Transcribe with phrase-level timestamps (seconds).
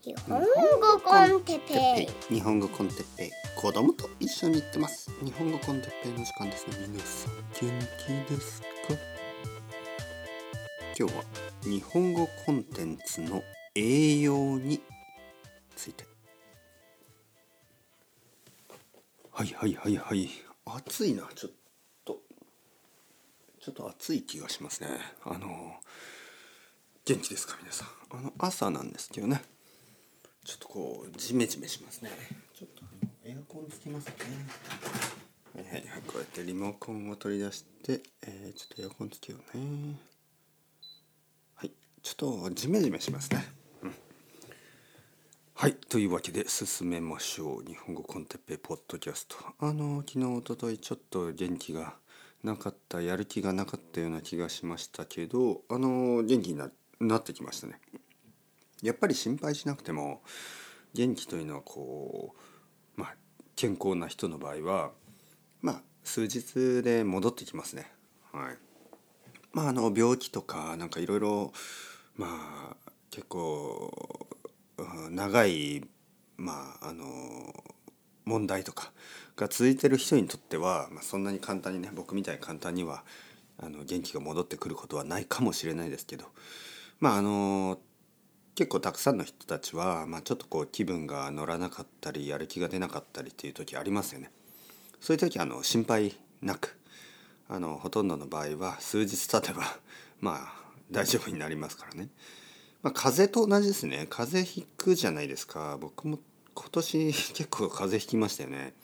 [0.00, 0.46] 日本語
[1.00, 2.34] コンテッペイ。
[2.34, 3.30] 日本語コンテッペイ。
[3.60, 5.10] 子供と一緒に行ってます。
[5.24, 6.76] 日本語コンテッペイの時間ですね。
[6.88, 7.86] 皆さん元
[8.26, 8.66] 気ですか？
[10.96, 11.24] 今日は
[11.64, 13.42] 日本語コンテンツの
[13.74, 14.80] 栄養に
[15.74, 16.04] ついて。
[19.32, 20.30] はいはいはいはい。
[20.64, 21.28] 暑いな。
[21.34, 21.52] ちょっ
[22.04, 22.20] と。
[23.60, 24.90] ちょっと暑い気がしますね。
[25.24, 25.74] あの
[27.04, 27.56] 元気ですか？
[27.60, 27.88] 皆さん。
[28.16, 29.42] あの朝なんですけどね
[30.48, 32.10] ちょっとこうジメジメしますね。
[32.58, 32.82] ちょっと
[33.22, 34.14] エアコンつけますね。
[35.54, 39.96] はいはいはいこうやってリモコンを取り出して、えー、ちょっとエアコンつけようね。
[41.54, 43.44] はいちょっとジメジメしますね。
[43.82, 43.94] うん。
[45.52, 47.62] はいというわけで進めましょう。
[47.68, 49.36] 日本語コンテッペイポッドキャスト。
[49.58, 51.94] あの昨日おとといちょっと元気が
[52.42, 57.80] なかったやる気がなかったような気がしましたけどあの元気にななってきましたね
[58.82, 60.22] やっぱり心配しなくても
[60.94, 62.34] 元気というのはこ
[62.96, 63.14] うまあ
[63.56, 64.92] 健康な人の場合は
[65.60, 67.90] まあ数日で戻ってきますね。
[68.32, 68.56] はい。
[69.52, 71.52] まああの病気とかなんかいろいろ
[72.16, 72.26] ま
[72.72, 74.26] あ結構
[75.10, 75.84] 長い
[76.36, 77.04] まああの
[78.24, 78.92] 問題とか
[79.36, 83.04] が続いてる人にとっては、まあ、そんなに簡単にね僕みたいに簡単には
[83.58, 86.26] あの元気が戻ってくることはないかもしれないですけど
[87.00, 87.78] まああの
[88.58, 94.32] 結構たくさんの人たちは、まあ、ちょっとこう気分が乗らなかったりやる気が出なかったりっていう時ありますよね。
[94.98, 96.76] そういう時あの心配なく
[97.48, 99.62] あのほとんどの場合は数日経てば
[100.20, 100.52] まあ
[100.90, 102.08] 大丈夫になりますからね。
[102.82, 106.18] まあ、風邪と同じですね風邪ひくじゃないですか僕も
[106.54, 108.74] 今年 結構風邪ひきましたよね。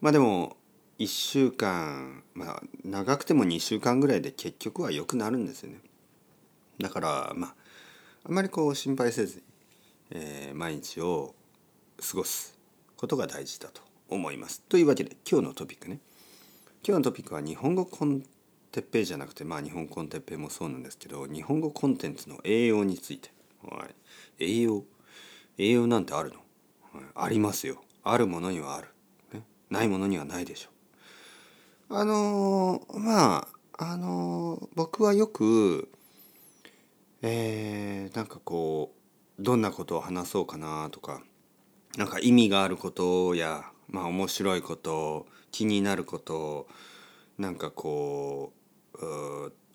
[0.00, 0.56] まあでも
[0.98, 5.80] 1週間まあ長くても2週間ぐらいで結局は良くなるんですよね。
[6.80, 7.59] だからまあ
[8.22, 9.42] あまりこう心配せずに、
[10.10, 11.34] えー毎日を
[11.98, 12.58] 過ごす
[12.96, 14.60] ことが大事だと思います。
[14.68, 16.00] というわけで今日のトピックね。
[16.86, 18.22] 今日のトピックは日本語コン
[18.72, 23.30] テッペイじゃなくてまあ日本コンテッペイもそうなんですけど日本語コンテンツの栄養について、
[23.62, 23.86] は
[24.38, 24.84] い、栄養
[25.56, 26.36] 栄養なんてあるの、
[26.92, 27.04] はい。
[27.14, 27.82] ありますよ。
[28.04, 28.88] あるものにはある、
[29.32, 30.68] ね、ないものにはないでしょ
[31.90, 31.96] う。
[31.96, 35.88] あのーまああのー僕はよく
[37.22, 38.92] えーなんかこ
[39.38, 41.22] うどんなことを話そうかなとか
[41.96, 46.66] なんか意味があることやまあ面白いこと気になること
[47.38, 48.52] なんかこ
[48.94, 48.98] う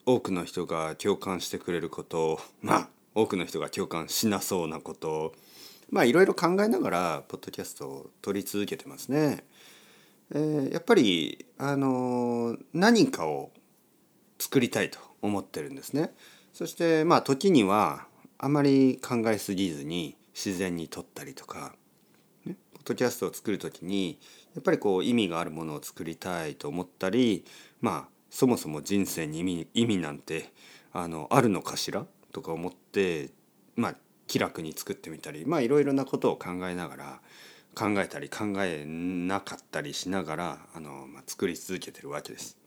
[0.06, 5.34] 多くの人が共感してくれること まあ多くの人が共感しなそうなこと
[5.90, 9.46] まあいろいろ考えながらポッドキャストを撮り続けてますね。
[10.32, 13.52] えーやっぱりあのー何かを
[14.40, 16.14] 作りたいと思ってるんですね。
[16.56, 18.08] そしてまあ時には
[18.38, 21.76] あまり考えすぎずに自然に撮ったりとか、
[22.46, 24.18] ね、ポッドキャストを作る時に
[24.54, 27.44] やっぱりこう意味があるものを作りたいと思ったり
[27.82, 30.54] まあそもそも人生に意味意味なんて
[30.94, 33.32] あのあるのかしらとか思って
[33.76, 33.96] まあ
[34.26, 37.20] 気楽に作ってみたりまあいろいろなことを考えながら
[37.76, 42.65] 考えたり考えなかったりしながらあの、まあ、作り続けてるわけです。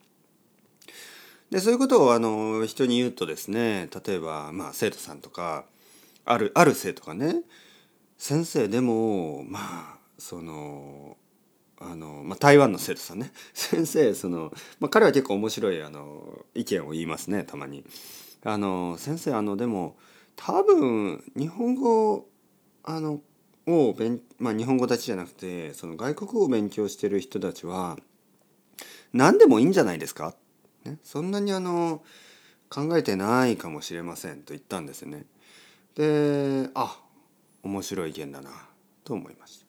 [1.50, 5.64] でそういうことをあの人に言うとですね例えば、まあ、生徒さんとか
[6.24, 7.42] あるある生徒がね
[8.18, 11.16] 先生でもまあその
[11.80, 17.84] あの、まあ、台湾の生徒さんね 先生その、まあ、彼は結構面白いあの意見を言いますねたまに。
[18.44, 19.96] あの先生あのでも
[20.36, 22.28] 多分日本語
[22.84, 23.20] あの
[23.66, 27.98] を勉、まあ、日本語たちじゃなくてその外国語を勉強してる人たちは
[29.12, 30.34] 何でもいいんじゃないですか
[30.88, 32.02] ね、そんなにあの
[32.70, 35.26] 考えてないかもしれませんと言ったんですね。
[35.94, 36.98] であ
[37.62, 38.50] 面白い意見だな
[39.04, 39.66] と思いました。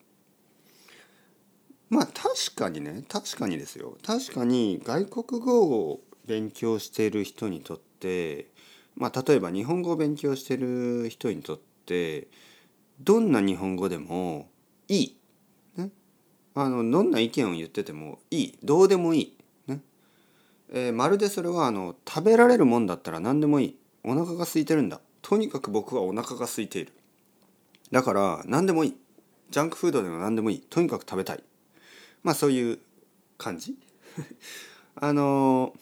[1.89, 3.97] まあ確かにね確かにですよ。
[4.05, 8.47] 確かに外国語を勉強している人にとって
[8.95, 12.27] まあ例えば日本語を勉強している人にとって
[13.01, 14.49] どんな日本語でも
[14.87, 15.17] いい、
[15.77, 15.89] ね、
[16.53, 18.59] あのどんな意見を言っててもいい。
[18.63, 19.38] どうでもいい。
[20.71, 23.77] えーまるでそれはあの食べられるもんだったら何でもいい。
[24.03, 25.01] お腹が空いてるんだ。
[25.21, 26.93] とにかく僕はお腹が空いている。
[27.91, 28.97] だから何でもいい。
[29.49, 30.61] ジャンクフードでも何でもいい。
[30.61, 31.43] とにかく食べたい。
[32.23, 32.79] まあそういう
[33.37, 33.75] 感じ。
[34.95, 35.73] あの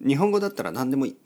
[0.00, 1.16] 日本語だったら何でもいい。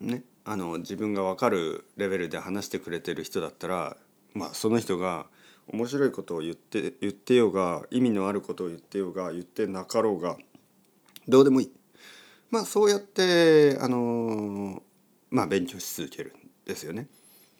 [0.00, 0.24] ね。
[0.44, 3.96] あの自分が分かるレベルで話してくれてる人だったら
[4.34, 5.26] まあその人が
[5.68, 10.36] 面白いことを言って言ってようが意味のあることを言ってようが言ってなかろうが
[11.26, 11.72] どうでもいい。
[12.54, 14.80] まあそうやってあの
[15.28, 17.08] まあ勉強し続けるんですよね。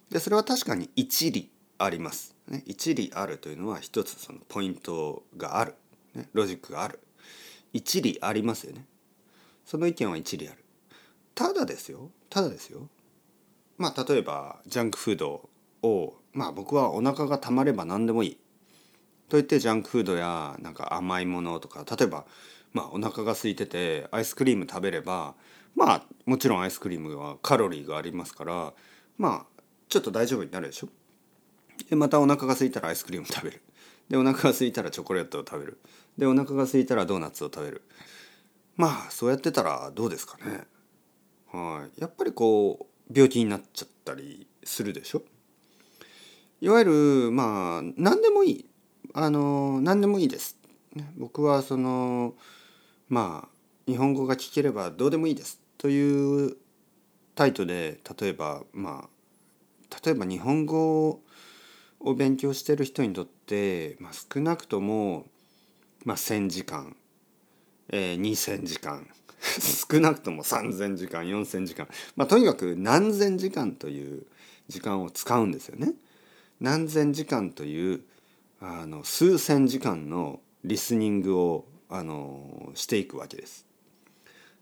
[0.09, 5.75] でそれは確かに一理あります、ね、一理あるというのは一つそのポイントがある、
[6.15, 7.01] ね、ロジックがある。
[7.73, 8.87] 一理ありますよね。
[9.65, 10.65] その意見は一理ある。
[11.35, 12.13] ただですよ。
[12.31, 12.89] ただですよ。
[13.77, 15.51] まあ例えばジャンクフード
[15.83, 18.35] をまあ僕はお腹がたまれば何でもいい。
[19.29, 22.27] と言ってジャンクフードやなんか甘いものとか例えば
[22.75, 25.35] まあお腹が空いててアイスクリーム食べれば
[25.75, 28.75] まあもちろんアイスクリームはカロリーがありますから
[29.17, 30.89] まあちょっと大丈夫になるでしょ？
[31.89, 33.63] でまたお腹が空いたらアイスクリーム食べる。
[34.11, 35.79] でお腹が空いたらチョコレートを食べる。
[36.19, 37.83] でお腹が空いたらドーナツを食べる。
[38.77, 40.65] まあそうやってたらどうですかね？
[41.53, 42.01] はい。
[42.01, 45.23] やっぱりこう病気になっちゃったりするでしょ？
[46.61, 48.67] いわゆるまあ何でもいい。
[49.13, 50.59] あの何でもいいです、
[51.17, 52.35] 僕はその
[53.09, 56.57] まあ日本語が聞ければどうでもいいですという
[57.35, 61.21] タイトで例えばまあ例えば日本語
[62.01, 65.27] を勉強してる人にとって、まあ、少なくとも、
[66.05, 66.97] まあ、1,000時間、
[67.91, 69.07] えー、2,000時間
[69.91, 74.27] 少なくとも3,000時間4,000時間、まあ、とにかく何千時間という
[74.69, 75.93] 時間を使うんですよね。
[76.61, 78.03] 何千時間という
[78.61, 83.67] あの数千時間のリスニングをあのしていくわけです。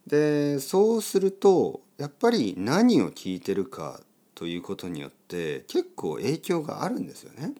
[0.06, 4.00] でそうするとやっぱり何を聞いてるか
[4.34, 7.52] ということによって結構影響があるんですよね。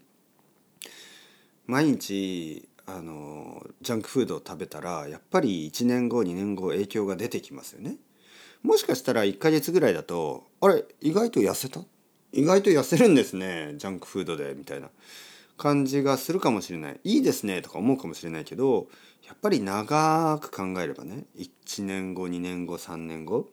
[1.67, 7.97] 毎日あのジャンクフードを食べたらやっぱり1年後2年後影響が出てきますよね。
[8.62, 11.81] もしかしたら1ヶ月ぐらいだとあれ意外と痩せた？
[12.32, 14.88] 意外と痩せるんですねジャンクフードでみたいな
[15.62, 17.00] 感じがするかもしれない。
[17.05, 18.88] いいですねとか思うかもしれないけど
[19.25, 23.49] やっぱり長く考えればね1年後2年後3年後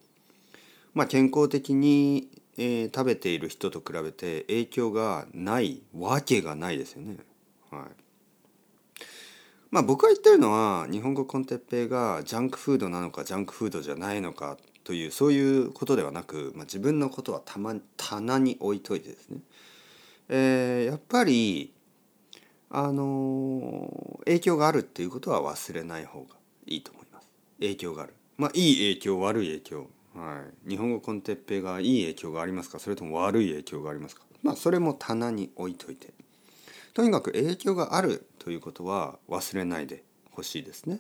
[0.96, 7.18] まあ健康的に、えー食べている人と比べて影響がないわけがないですよね。
[7.70, 8.94] はい。
[9.72, 19.38] まあ、僕が言ってるのは日本語コンテッペイがジャンクフードなのかジャンクフードじゃないのかというそういうことではなく、まあ、自分のことはたま棚に置いといてですね、
[20.30, 21.72] えーやっぱり
[22.70, 26.36] あの影響があるっていうことは忘れない方が
[26.68, 27.28] いいと思います。
[27.60, 29.88] 影響があるまあいい影響悪い影響。
[30.16, 30.70] はい。
[30.70, 32.80] 日本語コンテッペがいい影響がありますか？
[32.80, 34.24] それとも悪い影響がありますか？
[34.44, 36.14] まあそれも棚に置いといて。
[36.94, 41.00] とにかく影響があるということは忘れないでほしいですね。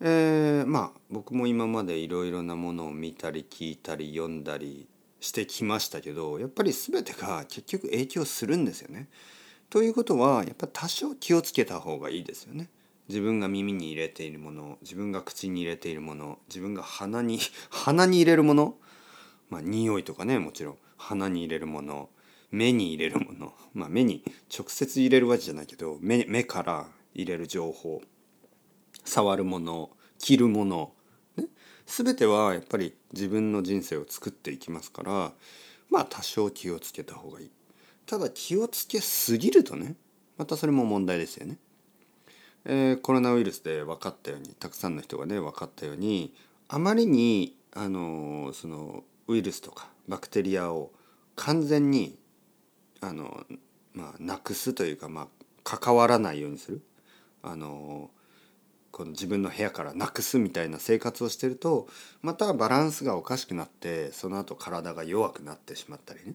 [0.00, 4.86] えーまあ僕も今までいろいろなものを見たり聞いたり読んだり
[5.20, 9.08] してきましたけどやっぱり全てが結局影響するんですよね。
[9.70, 12.70] ということはやっぱ多少気をつけた方がいいですよね。
[13.08, 17.38] 自分が耳に入れているもの自分が口に入れているもの自分が鼻に
[17.70, 18.76] 鼻に入れるもの
[19.50, 20.78] まあ匂いとかねもちろん。
[20.96, 22.10] 鼻に入れるもの
[22.50, 23.54] 目に入れるもの。
[23.74, 24.24] まあ目に
[24.56, 28.02] 直接入れるわけじゃないけど目目から入れる情報。
[29.04, 30.92] 触るもの着るもの、
[31.36, 31.46] ね、
[31.86, 35.32] 全てはやっぱり自分の人生を作っていきますから
[35.88, 37.50] まあ多少気をつけた方がいい。
[38.08, 39.94] ただ気をつけすぎるとね
[40.38, 41.58] またそれも問題ですよね。
[42.64, 46.34] えーコロナウイルスで分かったようにたくさんの人がね分かったように
[46.68, 50.90] あまりにあのそのウイルスとかバクテリアを
[51.36, 52.18] 完全に
[53.02, 53.44] あの
[53.92, 55.28] まあなくすというかまあ
[55.62, 56.82] 関わらないようにする
[57.42, 58.10] あの
[58.90, 61.88] この自分の部屋からなくすみたいな生活をしてると
[62.22, 66.34] またバランスがおかしくなってその後体が弱くなってしまったりね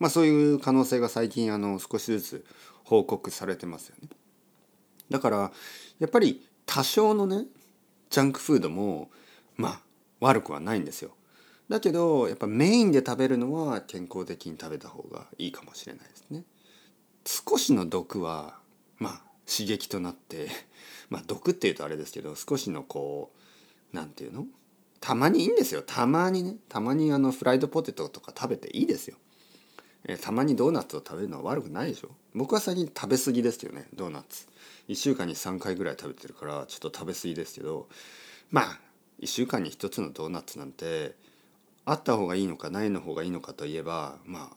[0.00, 2.44] まあそういう可能性が最近あの少しずつ
[2.82, 4.08] 報告されてますよね。
[5.10, 5.52] だから
[6.00, 7.44] やっぱり多少のね
[8.08, 9.10] ジャンクフードも
[9.56, 9.80] まあ
[10.20, 11.12] 悪くはないんですよ。
[11.68, 16.44] だけどやっぱメインで食べるのは健康的に食べた方がいいかもしれないですね。
[17.26, 18.58] 少しの毒は
[18.98, 20.48] まあ刺激となって
[21.10, 23.30] まあ毒っていうとあれですけど少しのこ
[23.92, 24.46] うなんていうの？
[25.00, 29.16] たまにいいんですよたまにねたまにあのフライドポテトとか食べていいですよ。
[30.10, 32.08] えーたまにドーナツを食べるのは悪くないでしょ？
[32.34, 34.46] 僕は最近食べ過ぎですよねドーナツ。
[34.88, 37.88] 1週間に3回ぐらい食べてるからちょっと食べ過ぎですけど
[38.50, 38.78] まあ
[39.20, 41.14] 1週間に1つのドーナツなんて
[41.84, 44.50] あった方がいいのかないの方がいいのかといえばま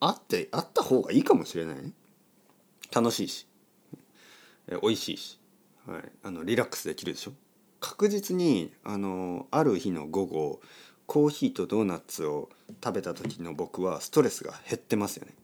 [0.00, 1.92] ああってあった方がいいかもしれないね。
[2.92, 3.46] 楽しいし。
[4.68, 5.38] え美味しいし、
[5.86, 7.32] はい、あのリラックスできるでしょ？
[7.78, 10.60] 確実にあのある日の午後
[11.12, 12.48] コーヒーとドーナツを
[12.82, 15.34] 食べた時の僕はストレスが減ってますよね。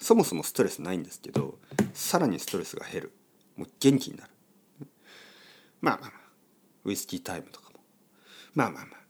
[0.00, 1.58] そもそもストレスないんですけど
[1.92, 3.12] さらにストレスが減る。
[3.54, 4.30] もう元気になる。
[5.82, 6.20] まあまあまあ。
[6.86, 7.80] ウイスキータイムとかも。
[8.54, 9.00] まあまあまあ。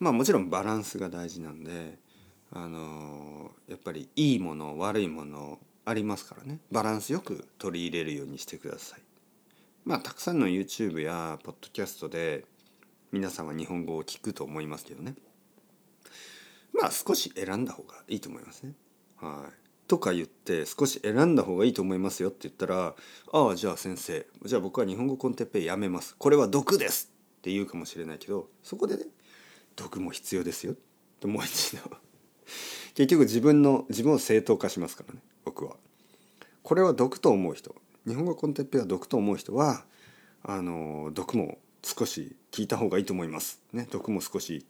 [0.00, 1.96] まあもちろんバランスが大事なんで
[2.50, 6.58] あのやっぱりいいもの悪いものありますからね。
[6.72, 9.00] バランスよく取り入れるようにしてください。
[9.84, 12.44] まあたくさんの YouTube やポッドキャストで
[13.12, 15.14] 皆さんは日本語を聞くと思いますけどね。
[16.76, 18.74] まあ少し選んだ方がいいと思いますね。
[19.16, 22.94] はい、とか言って少し選んだ方がいいと思いますよって言ったら
[23.32, 29.04] 「ああじゃあ先生じゃあ僕は日本語コンテッペイやめますこれは毒です」って言うかもしれないけどそこでね
[29.74, 30.76] 毒も必要ですよ
[31.20, 31.82] ともう一度
[32.94, 35.76] 結局自分の自分を正当化しますからね僕は。
[36.62, 37.76] これは毒と思う人
[38.08, 39.84] 日本語コンテッペイは毒と思う人は
[40.42, 43.60] あの毒も少し聞いた方がいいと思います。
[43.72, 44.66] ね、毒も少し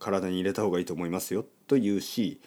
[0.00, 2.40] 体に入れた方がいいと思いますよというし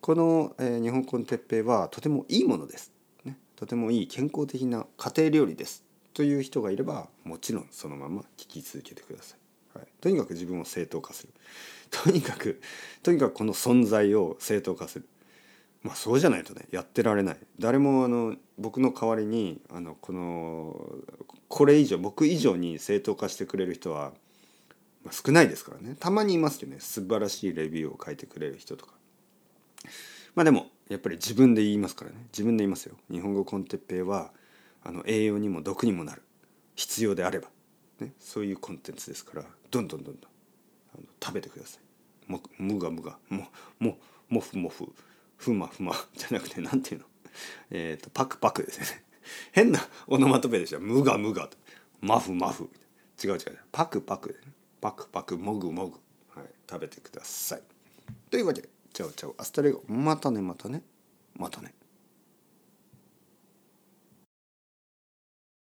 [0.00, 2.92] この、えー、日本コンテッペはとてもいいものです、
[3.24, 5.84] ね、とてもいい健康的な家庭料理です。
[6.14, 9.34] という人がいればもちろんそのまま聞き続けてくださ
[9.74, 11.32] い、はい、とにかく自分を正当化する。
[11.90, 12.60] とにかく
[13.02, 15.08] とにかくこの存在を正当化する。
[15.82, 17.36] まあそうじゃないとねやってられない。
[17.58, 20.88] 誰もあの僕の代わりにあのこの
[21.48, 24.12] これ以上僕以上に正当化してくれる人は、
[25.04, 25.96] まあ、少ないですからね。
[25.98, 26.76] たまにいますよね。
[26.80, 28.94] 素晴らしいレビューを書いてくれる人とか。
[30.34, 32.26] まあでもやっぱり自分で言いますからね。
[32.32, 32.96] 自分で言いますよ。
[33.10, 34.32] 日本語コンテッペイは
[34.82, 36.22] あの栄養にも毒にもなる。
[36.74, 37.48] 必要であれば、
[38.00, 40.30] ね、そういうコンテンツですからどんどんどんどん
[40.94, 41.78] あの食べてくださ
[42.28, 42.30] い。
[42.30, 43.18] もむがむが。
[43.28, 43.46] も
[43.78, 44.86] ももふもふ。
[45.36, 45.92] ふまふま。
[46.16, 47.06] じゃなくてなんていうの。
[47.70, 49.04] えっ、ー、とパクパクですね。
[49.52, 51.56] 変なオノマトペでしたむがむがと。
[52.00, 52.70] マフマフ
[53.22, 53.38] 違う違う。
[53.72, 54.28] パクパク。
[54.28, 54.53] で、ね、
[54.84, 55.92] パクパクもぐもぐ、
[56.38, 57.62] はい、食べてください。
[58.30, 59.82] というわけで ciao ciao hasta luego。
[59.88, 60.82] またねまたね。
[61.36, 61.72] またね